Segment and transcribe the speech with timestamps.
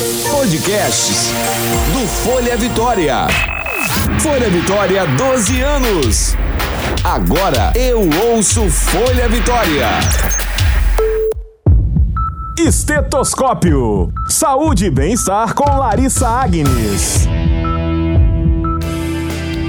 [0.00, 1.30] Podcasts
[1.92, 3.26] do Folha Vitória.
[4.20, 6.36] Folha Vitória, 12 anos.
[7.04, 9.88] Agora eu ouço Folha Vitória.
[12.58, 14.10] Estetoscópio.
[14.26, 17.28] Saúde e bem-estar com Larissa Agnes.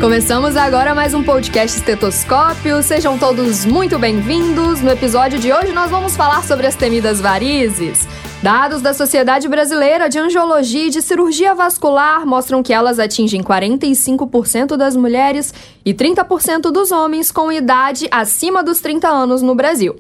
[0.01, 2.81] Começamos agora mais um podcast Estetoscópio.
[2.81, 4.81] Sejam todos muito bem-vindos.
[4.81, 8.07] No episódio de hoje nós vamos falar sobre as temidas varizes.
[8.41, 14.75] Dados da Sociedade Brasileira de Angiologia e de Cirurgia Vascular mostram que elas atingem 45%
[14.75, 15.53] das mulheres
[15.85, 19.97] e 30% dos homens com idade acima dos 30 anos no Brasil.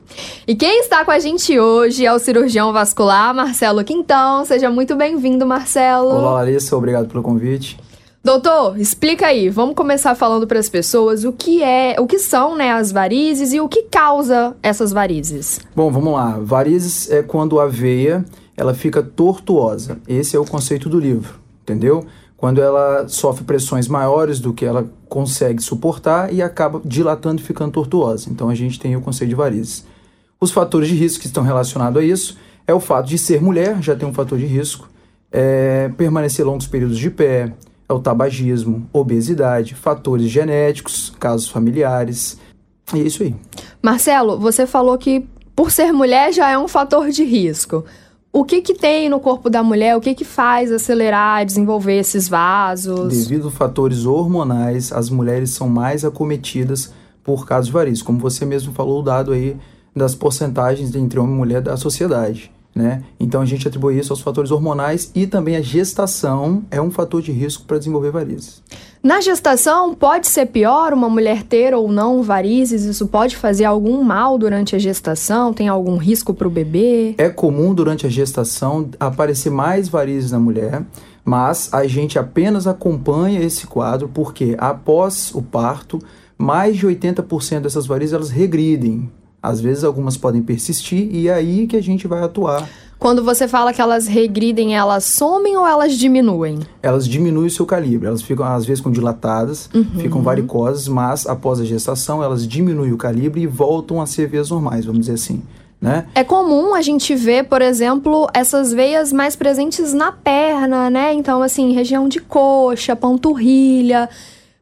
[0.47, 4.45] E quem está com a gente hoje é o cirurgião vascular Marcelo Quintão.
[4.45, 6.09] Seja muito bem-vindo, Marcelo.
[6.09, 6.75] Olá, Larissa.
[6.75, 7.77] Obrigado pelo convite.
[8.23, 9.49] Doutor, explica aí.
[9.49, 13.51] Vamos começar falando para as pessoas o que é, o que são, né, as varizes
[13.51, 15.59] e o que causa essas varizes.
[15.75, 16.37] Bom, vamos lá.
[16.39, 18.23] Varizes é quando a veia
[18.55, 19.97] ela fica tortuosa.
[20.07, 22.05] Esse é o conceito do livro, entendeu?
[22.37, 27.71] Quando ela sofre pressões maiores do que ela consegue suportar e acaba dilatando e ficando
[27.71, 28.29] tortuosa.
[28.29, 29.83] Então a gente tem o conceito de varizes.
[30.39, 33.81] Os fatores de risco que estão relacionados a isso é o fato de ser mulher,
[33.81, 34.87] já tem um fator de risco,
[35.31, 37.53] é permanecer longos períodos de pé,
[37.91, 42.37] é o tabagismo, obesidade, fatores genéticos, casos familiares.
[42.93, 43.35] E é isso aí.
[43.81, 45.25] Marcelo, você falou que
[45.55, 47.85] por ser mulher já é um fator de risco.
[48.33, 49.97] O que, que tem no corpo da mulher?
[49.97, 53.09] O que, que faz acelerar, desenvolver esses vasos?
[53.09, 58.01] Devido a fatores hormonais, as mulheres são mais acometidas por casos de varizes.
[58.01, 59.57] Como você mesmo falou, o dado aí
[59.93, 62.49] das porcentagens entre homem e mulher da sociedade.
[62.73, 63.03] Né?
[63.19, 67.21] Então a gente atribui isso aos fatores hormonais e também a gestação é um fator
[67.21, 68.63] de risco para desenvolver varizes.
[69.03, 72.83] Na gestação, pode ser pior uma mulher ter ou não varizes?
[72.83, 75.51] Isso pode fazer algum mal durante a gestação?
[75.51, 77.15] Tem algum risco para o bebê?
[77.17, 80.83] É comum durante a gestação aparecer mais varizes na mulher,
[81.25, 85.97] mas a gente apenas acompanha esse quadro porque após o parto,
[86.37, 89.09] mais de 80% dessas varizes elas regridem.
[89.41, 92.69] Às vezes algumas podem persistir e é aí que a gente vai atuar.
[93.01, 96.59] Quando você fala que elas regridem, elas somem ou elas diminuem?
[96.83, 98.07] Elas diminuem o seu calibre.
[98.07, 99.99] Elas ficam, às vezes, com dilatadas, uhum.
[99.99, 104.51] ficam varicosas, mas após a gestação, elas diminuem o calibre e voltam a ser veias
[104.51, 105.41] normais, vamos dizer assim.
[105.81, 106.05] Né?
[106.13, 111.11] É comum a gente ver, por exemplo, essas veias mais presentes na perna, né?
[111.11, 114.07] Então, assim, região de coxa, panturrilha.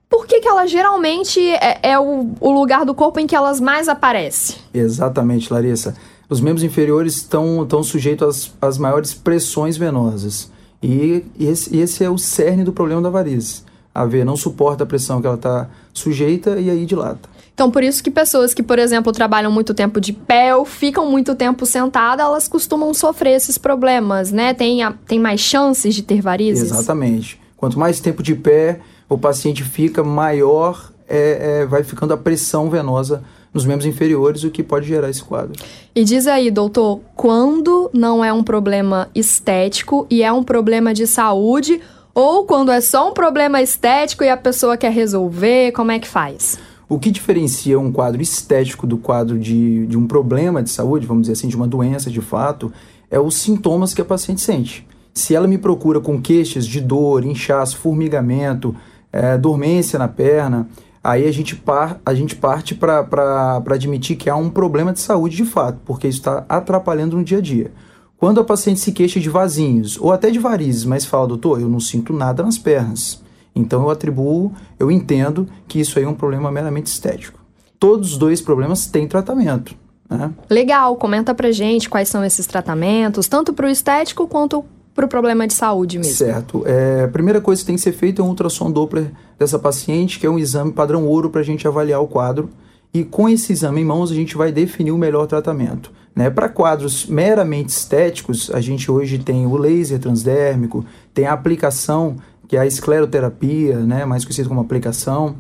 [0.10, 3.60] Por que, que ela geralmente é, é o, o, lugar do corpo em que elas
[3.60, 4.56] mais aparecem?
[4.74, 5.96] Exatamente, Larissa.
[6.28, 10.52] Os membros inferiores estão, sujeitos às, às maiores pressões venosas.
[10.82, 13.64] E esse, esse é o cerne do problema da varize.
[13.94, 17.30] A veia não suporta a pressão que ela está sujeita e aí dilata.
[17.54, 21.12] Então, por isso que pessoas que, por exemplo, trabalham muito tempo de pé ou ficam
[21.12, 24.54] muito tempo sentada, elas costumam sofrer esses problemas, né?
[24.54, 26.72] Tem, a, tem mais chances de ter varizes?
[26.72, 27.40] Exatamente.
[27.58, 32.70] Quanto mais tempo de pé, o paciente fica maior, é, é, vai ficando a pressão
[32.70, 35.54] venosa nos membros inferiores, o que pode gerar esse quadro.
[35.96, 41.08] E diz aí, doutor, quando não é um problema estético e é um problema de
[41.08, 41.82] saúde,
[42.14, 46.08] ou quando é só um problema estético e a pessoa quer resolver, como é que
[46.08, 46.60] faz?
[46.88, 51.24] O que diferencia um quadro estético do quadro de, de um problema de saúde, vamos
[51.24, 52.72] dizer assim, de uma doença de fato,
[53.10, 54.88] é os sintomas que a paciente sente.
[55.14, 58.76] Se ela me procura com queixas de dor, inchaço, formigamento,
[59.12, 60.68] é, dormência na perna,
[61.04, 65.36] aí a gente, par, a gente parte para admitir que há um problema de saúde
[65.36, 67.72] de fato, porque isso está atrapalhando no dia a dia.
[68.18, 71.70] Quando a paciente se queixa de vasinhos ou até de varizes, mas fala, doutor, eu
[71.70, 73.24] não sinto nada nas pernas.
[73.56, 77.40] Então eu atribuo, eu entendo que isso aí é um problema meramente estético.
[77.80, 79.74] Todos os dois problemas têm tratamento.
[80.10, 80.32] Né?
[80.50, 84.66] Legal, comenta pra gente quais são esses tratamentos, tanto para o estético quanto
[85.00, 86.14] para o problema de saúde mesmo.
[86.14, 86.64] Certo.
[86.68, 90.20] É, a primeira coisa que tem que ser feita é um ultrassom Doppler dessa paciente,
[90.20, 92.50] que é um exame padrão ouro para a gente avaliar o quadro.
[92.94, 95.90] E com esse exame em mãos, a gente vai definir o melhor tratamento.
[96.14, 96.30] Né?
[96.30, 100.84] Para quadros meramente estéticos, a gente hoje tem o laser transdérmico,
[101.14, 104.04] tem a aplicação, que é a escleroterapia, né?
[104.04, 105.38] mais conhecida como aplicação.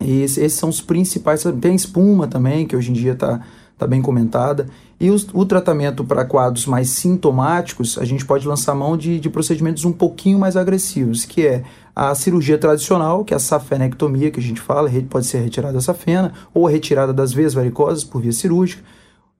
[0.00, 1.44] E esses, esses são os principais.
[1.60, 3.42] Tem a espuma também, que hoje em dia está
[3.78, 4.66] tá bem comentada.
[4.98, 9.28] E os, o tratamento para quadros mais sintomáticos, a gente pode lançar mão de, de
[9.28, 11.62] procedimentos um pouquinho mais agressivos, que é
[11.94, 15.80] a cirurgia tradicional, que é a safenectomia, que a gente fala, pode ser retirada da
[15.80, 18.82] safena, ou a retirada das veias varicosas por via cirúrgica.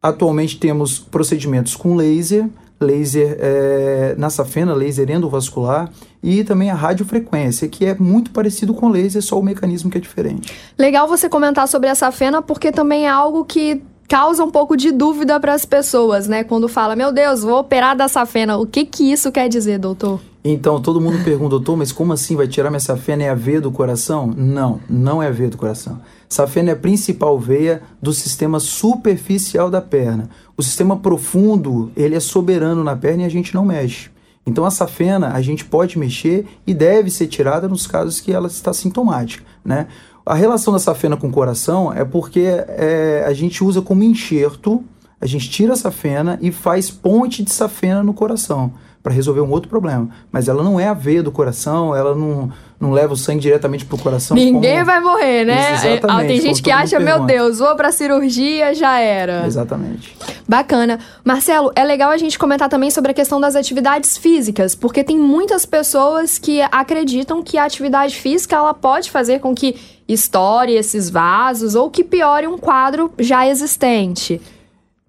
[0.02, 2.48] Atualmente temos procedimentos com laser,
[2.78, 5.90] laser é, na safena, laser endovascular,
[6.22, 10.00] e também a radiofrequência, que é muito parecido com laser, só o mecanismo que é
[10.00, 10.52] diferente.
[10.78, 14.90] Legal você comentar sobre a safena, porque também é algo que causa um pouco de
[14.90, 16.44] dúvida para as pessoas, né?
[16.44, 18.56] Quando fala, meu Deus, vou operar da safena.
[18.56, 20.20] O que que isso quer dizer, doutor?
[20.44, 23.24] Então, todo mundo pergunta, doutor, mas como assim vai tirar minha safena?
[23.24, 24.32] É a veia do coração?
[24.36, 26.00] Não, não é a veia do coração.
[26.28, 30.28] Safena é a principal veia do sistema superficial da perna.
[30.56, 34.10] O sistema profundo, ele é soberano na perna e a gente não mexe.
[34.46, 38.46] Então, a safena a gente pode mexer e deve ser tirada nos casos que ela
[38.46, 39.88] está sintomática, né?
[40.28, 44.82] A relação da safena com o coração é porque é, a gente usa como enxerto,
[45.20, 48.72] a gente tira a safena e faz ponte de safena no coração
[49.06, 50.08] para resolver um outro problema.
[50.32, 53.84] Mas ela não é a veia do coração, ela não, não leva o sangue diretamente
[53.84, 54.36] pro coração.
[54.36, 55.74] Ninguém vai morrer, né?
[55.74, 59.46] Exatamente, Tem gente que acha, meu Deus, vou pra cirurgia, já era.
[59.46, 60.16] Exatamente.
[60.48, 60.98] Bacana.
[61.24, 65.16] Marcelo, é legal a gente comentar também sobre a questão das atividades físicas, porque tem
[65.16, 69.76] muitas pessoas que acreditam que a atividade física ela pode fazer com que
[70.08, 74.40] estoure esses vasos ou que piore um quadro já existente.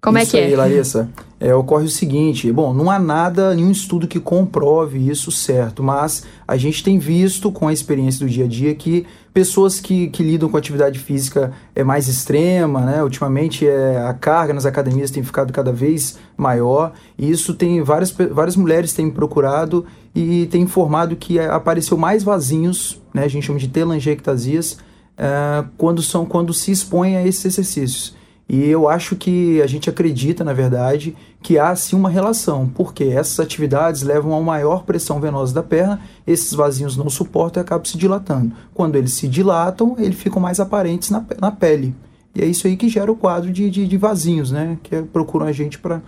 [0.00, 0.56] Como isso é que aí, é?
[0.56, 1.10] Larissa,
[1.40, 6.24] é, ocorre o seguinte: bom, não há nada, nenhum estudo que comprove isso certo, mas
[6.46, 9.04] a gente tem visto com a experiência do dia a dia que
[9.34, 13.02] pessoas que, que lidam com atividade física é mais extrema, né?
[13.02, 18.12] Ultimamente é, a carga nas academias tem ficado cada vez maior, e isso tem várias,
[18.12, 19.84] várias mulheres têm procurado
[20.14, 23.24] e têm informado que apareceu mais vasinhos, né?
[23.24, 24.78] A gente chama de telangiectasias,
[25.16, 28.17] é, quando, são, quando se expõe a esses exercícios.
[28.48, 33.04] E eu acho que a gente acredita, na verdade, que há sim uma relação, porque
[33.04, 37.62] essas atividades levam a uma maior pressão venosa da perna, esses vasinhos não suportam e
[37.62, 38.52] acabam se dilatando.
[38.72, 41.94] Quando eles se dilatam, eles ficam mais aparentes na, na pele.
[42.34, 44.78] E é isso aí que gera o quadro de, de, de vasinhos, né?
[44.82, 46.00] Que procuram a gente para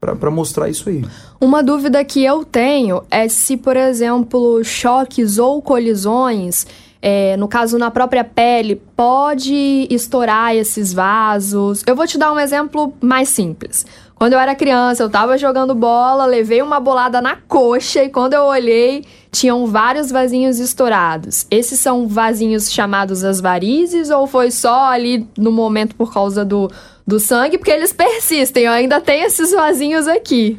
[0.00, 1.04] para mostrar isso aí.
[1.40, 6.66] Uma dúvida que eu tenho é se, por exemplo, choques ou colisões
[7.02, 11.82] é, no caso na própria pele, pode estourar esses vasos.
[11.84, 13.84] Eu vou te dar um exemplo mais simples.
[14.14, 18.34] Quando eu era criança, eu tava jogando bola, levei uma bolada na coxa e quando
[18.34, 21.44] eu olhei, tinham vários vasinhos estourados.
[21.50, 26.70] Esses são vasinhos chamados as varizes ou foi só ali no momento por causa do,
[27.04, 27.58] do sangue?
[27.58, 30.56] Porque eles persistem, eu ainda tenho esses vasinhos aqui.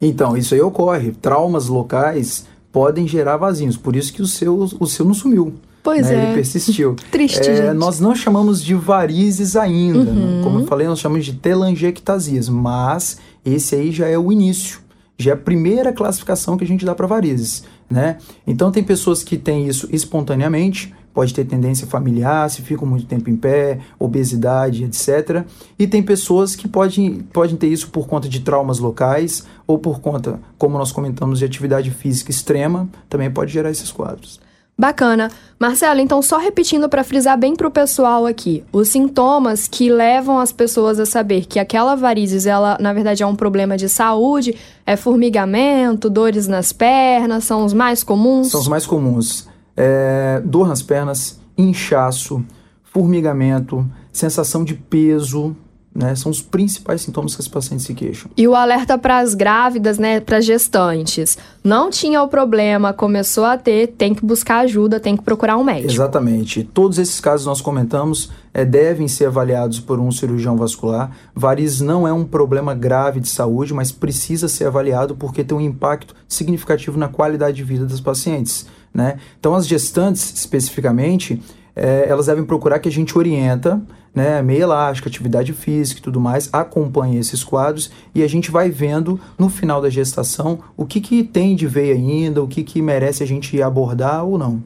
[0.00, 1.12] Então, isso aí ocorre.
[1.12, 5.54] Traumas locais podem gerar vasinhos, por isso que o seu, o seu não sumiu.
[5.82, 6.14] Pois né?
[6.14, 6.24] é.
[6.24, 6.96] Ele persistiu.
[7.10, 7.74] Triste, é, gente.
[7.74, 10.04] Nós não chamamos de varizes ainda.
[10.04, 10.10] Né?
[10.10, 10.36] Uhum.
[10.38, 10.44] Né?
[10.44, 12.48] Como eu falei, nós chamamos de telangiectasias.
[12.48, 14.80] Mas esse aí já é o início.
[15.18, 17.64] Já é a primeira classificação que a gente dá para varizes.
[17.90, 18.16] Né?
[18.46, 23.28] Então, tem pessoas que têm isso espontaneamente, pode ter tendência familiar, se ficam muito tempo
[23.28, 25.44] em pé, obesidade, etc.
[25.78, 30.00] E tem pessoas que podem, podem ter isso por conta de traumas locais ou por
[30.00, 34.40] conta, como nós comentamos, de atividade física extrema, também pode gerar esses quadros.
[34.76, 35.30] Bacana.
[35.60, 40.40] Marcelo, então só repetindo para frisar bem para o pessoal aqui, os sintomas que levam
[40.40, 44.56] as pessoas a saber que aquela varizes, ela na verdade é um problema de saúde,
[44.84, 48.50] é formigamento, dores nas pernas, são os mais comuns?
[48.50, 49.46] São os mais comuns.
[49.76, 52.44] É, dor nas pernas, inchaço,
[52.82, 55.56] formigamento, sensação de peso,
[55.94, 58.30] né, são os principais sintomas que as pacientes se queixam.
[58.36, 61.36] E o alerta para as grávidas, né, para gestantes.
[61.62, 65.64] Não tinha o problema, começou a ter, tem que buscar ajuda, tem que procurar um
[65.64, 65.92] médico.
[65.92, 66.64] Exatamente.
[66.64, 71.10] Todos esses casos nós comentamos é, devem ser avaliados por um cirurgião vascular.
[71.34, 75.60] Varizes não é um problema grave de saúde, mas precisa ser avaliado porque tem um
[75.60, 78.66] impacto significativo na qualidade de vida das pacientes.
[78.92, 79.18] Né?
[79.38, 81.42] Então, as gestantes, especificamente,
[81.74, 83.80] é, elas devem procurar que a gente orienta
[84.14, 88.70] né, meia elástica, atividade física e tudo mais, acompanha esses quadros e a gente vai
[88.70, 92.82] vendo no final da gestação o que, que tem de veia ainda, o que, que
[92.82, 94.62] merece a gente abordar ou não.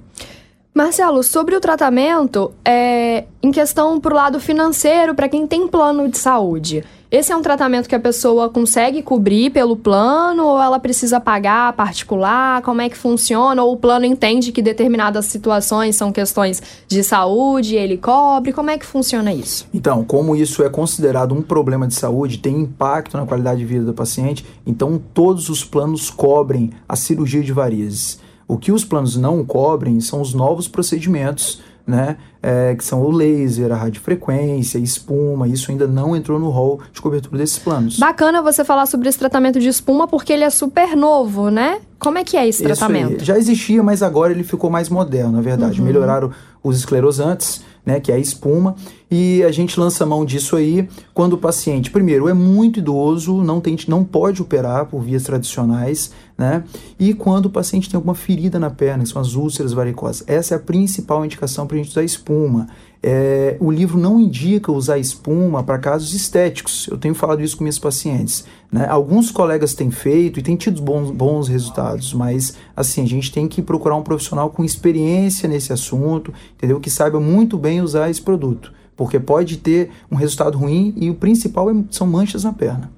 [0.77, 6.07] Marcelo, sobre o tratamento, é, em questão para o lado financeiro, para quem tem plano
[6.07, 10.79] de saúde, esse é um tratamento que a pessoa consegue cobrir pelo plano ou ela
[10.79, 12.61] precisa pagar particular?
[12.61, 13.63] Como é que funciona?
[13.65, 18.53] Ou o plano entende que determinadas situações são questões de saúde, ele cobre?
[18.53, 19.67] Como é que funciona isso?
[19.73, 23.87] Então, como isso é considerado um problema de saúde, tem impacto na qualidade de vida
[23.87, 28.26] do paciente, então todos os planos cobrem a cirurgia de varizes.
[28.49, 32.17] O que os planos não cobrem são os novos procedimentos, né?
[32.43, 37.01] É, que são o laser, a radiofrequência, espuma, isso ainda não entrou no rol de
[37.01, 37.99] cobertura desses planos.
[37.99, 41.81] Bacana você falar sobre esse tratamento de espuma, porque ele é super novo, né?
[41.99, 43.25] Como é que é esse tratamento?
[43.25, 45.81] Já existia, mas agora ele ficou mais moderno, na verdade.
[45.81, 45.87] Uhum.
[45.87, 46.31] Melhoraram
[46.63, 48.75] os esclerosantes, né, que é a espuma,
[49.09, 53.61] e a gente lança mão disso aí quando o paciente, primeiro, é muito idoso, não,
[53.61, 56.65] tem, não pode operar por vias tradicionais, né?
[56.99, 60.25] E quando o paciente tem alguma ferida na perna, que são as úlceras varicosas.
[60.27, 62.67] Essa é a principal indicação para a gente usar espuma.
[63.09, 66.89] É, o livro não indica usar espuma para casos estéticos.
[66.91, 68.45] Eu tenho falado isso com minhas pacientes.
[68.71, 68.85] Né?
[68.89, 73.47] Alguns colegas têm feito e têm tido bons, bons resultados, mas assim, a gente tem
[73.47, 76.81] que procurar um profissional com experiência nesse assunto, entendeu?
[76.81, 81.15] Que saiba muito bem usar esse produto porque pode ter um resultado ruim e o
[81.15, 82.91] principal é, são manchas na perna.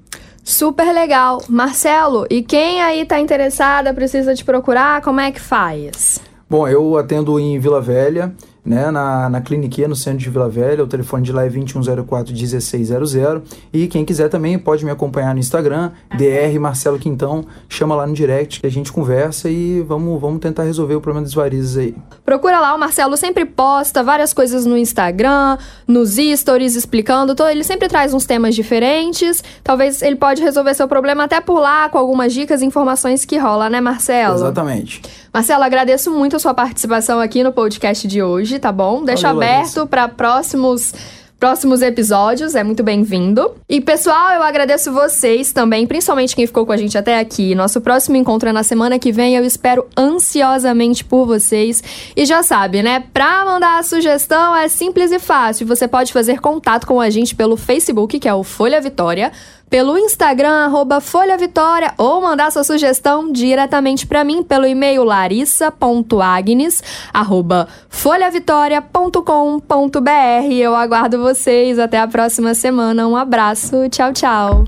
[0.42, 1.42] Super legal.
[1.48, 6.18] Marcelo, e quem aí está interessada, precisa te procurar, como é que faz?
[6.48, 8.32] Bom, eu atendo em Vila Velha,
[8.68, 10.84] né, na, na cliniquinha no centro de Vila Velha.
[10.84, 13.42] O telefone de lá é 2104-1600.
[13.72, 17.46] E quem quiser também pode me acompanhar no Instagram, DR Marcelo Quintão.
[17.68, 21.24] Chama lá no direct que a gente conversa e vamos, vamos tentar resolver o problema
[21.24, 21.94] das varizes aí.
[22.24, 25.56] Procura lá, o Marcelo sempre posta várias coisas no Instagram,
[25.86, 27.34] nos stories explicando.
[27.50, 29.42] Ele sempre traz uns temas diferentes.
[29.64, 33.38] Talvez ele pode resolver seu problema até por lá, com algumas dicas e informações que
[33.38, 34.34] rola, né, Marcelo?
[34.34, 35.00] Exatamente.
[35.38, 39.04] Marcelo, agradeço muito a sua participação aqui no podcast de hoje, tá bom?
[39.04, 40.92] Deixa Valeu, aberto para próximos
[41.38, 43.54] próximos episódios, é muito bem-vindo.
[43.68, 47.54] E pessoal, eu agradeço vocês também, principalmente quem ficou com a gente até aqui.
[47.54, 51.84] Nosso próximo encontro é na semana que vem, eu espero ansiosamente por vocês.
[52.16, 53.04] E já sabe, né?
[53.14, 55.68] Pra mandar a sugestão é simples e fácil.
[55.68, 59.30] Você pode fazer contato com a gente pelo Facebook, que é o Folha Vitória
[59.70, 66.82] pelo Instagram, arroba Folha Vitória, ou mandar sua sugestão diretamente para mim pelo e-mail larissa.agnes,
[67.12, 70.52] arroba folhavitoria.com.br.
[70.52, 71.78] Eu aguardo vocês.
[71.78, 73.06] Até a próxima semana.
[73.06, 73.88] Um abraço.
[73.88, 74.64] Tchau, tchau.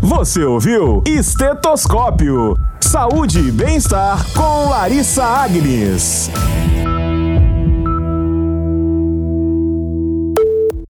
[0.00, 2.54] Você ouviu Estetoscópio.
[2.80, 6.30] Saúde e bem-estar com Larissa Agnes.